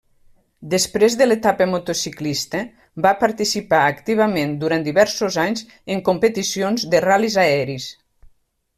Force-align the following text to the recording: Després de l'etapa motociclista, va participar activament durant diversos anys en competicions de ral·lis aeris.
Després 0.69 1.17
de 1.19 1.27
l'etapa 1.27 1.67
motociclista, 1.73 2.63
va 3.07 3.13
participar 3.25 3.83
activament 3.91 4.57
durant 4.65 4.89
diversos 4.91 5.41
anys 5.47 5.65
en 5.97 6.05
competicions 6.11 6.91
de 6.97 7.07
ral·lis 7.11 7.43
aeris. 7.49 7.91